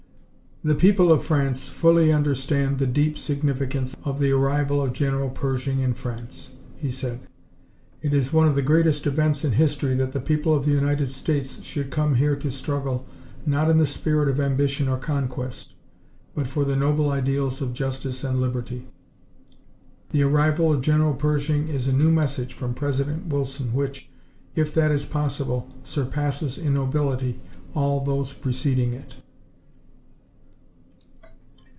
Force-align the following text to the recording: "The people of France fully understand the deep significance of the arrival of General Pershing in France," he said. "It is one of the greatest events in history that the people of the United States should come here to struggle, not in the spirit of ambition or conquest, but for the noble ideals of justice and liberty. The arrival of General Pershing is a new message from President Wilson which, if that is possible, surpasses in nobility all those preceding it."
"The 0.63 0.75
people 0.75 1.11
of 1.11 1.23
France 1.23 1.67
fully 1.69 2.13
understand 2.13 2.77
the 2.77 2.85
deep 2.85 3.17
significance 3.17 3.95
of 4.03 4.19
the 4.19 4.29
arrival 4.29 4.79
of 4.83 4.93
General 4.93 5.31
Pershing 5.31 5.79
in 5.79 5.95
France," 5.95 6.51
he 6.77 6.91
said. 6.91 7.21
"It 8.03 8.13
is 8.13 8.31
one 8.31 8.47
of 8.47 8.53
the 8.53 8.61
greatest 8.61 9.07
events 9.07 9.43
in 9.43 9.53
history 9.53 9.95
that 9.95 10.11
the 10.11 10.19
people 10.19 10.53
of 10.53 10.63
the 10.63 10.69
United 10.71 11.07
States 11.07 11.63
should 11.63 11.89
come 11.89 12.13
here 12.13 12.35
to 12.35 12.51
struggle, 12.51 13.07
not 13.43 13.71
in 13.71 13.79
the 13.79 13.87
spirit 13.87 14.29
of 14.29 14.39
ambition 14.39 14.87
or 14.87 14.97
conquest, 14.99 15.73
but 16.35 16.45
for 16.45 16.63
the 16.63 16.75
noble 16.75 17.09
ideals 17.09 17.59
of 17.59 17.73
justice 17.73 18.23
and 18.23 18.39
liberty. 18.39 18.87
The 20.11 20.21
arrival 20.21 20.71
of 20.71 20.81
General 20.83 21.15
Pershing 21.15 21.69
is 21.69 21.87
a 21.87 21.91
new 21.91 22.11
message 22.11 22.53
from 22.53 22.75
President 22.75 23.33
Wilson 23.33 23.73
which, 23.73 24.11
if 24.53 24.71
that 24.75 24.91
is 24.91 25.07
possible, 25.07 25.69
surpasses 25.83 26.59
in 26.59 26.75
nobility 26.75 27.39
all 27.73 28.01
those 28.01 28.31
preceding 28.31 28.93
it." 28.93 29.15